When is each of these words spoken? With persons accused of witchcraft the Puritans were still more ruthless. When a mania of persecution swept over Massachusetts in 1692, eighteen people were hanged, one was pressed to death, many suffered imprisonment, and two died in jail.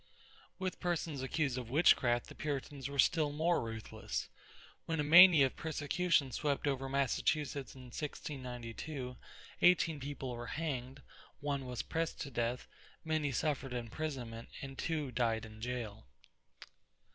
With 0.57 0.79
persons 0.79 1.21
accused 1.21 1.59
of 1.59 1.69
witchcraft 1.69 2.25
the 2.25 2.33
Puritans 2.33 2.89
were 2.89 2.97
still 2.97 3.31
more 3.31 3.61
ruthless. 3.61 4.29
When 4.87 4.99
a 4.99 5.03
mania 5.03 5.45
of 5.45 5.55
persecution 5.55 6.31
swept 6.31 6.65
over 6.65 6.89
Massachusetts 6.89 7.75
in 7.75 7.81
1692, 7.91 9.17
eighteen 9.61 9.99
people 9.99 10.31
were 10.35 10.47
hanged, 10.47 11.03
one 11.39 11.67
was 11.67 11.83
pressed 11.83 12.19
to 12.21 12.31
death, 12.31 12.67
many 13.05 13.31
suffered 13.31 13.73
imprisonment, 13.73 14.49
and 14.63 14.75
two 14.75 15.11
died 15.11 15.45
in 15.45 15.61
jail. 15.61 16.07